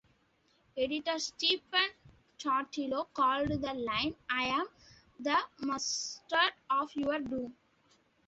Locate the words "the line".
3.49-4.15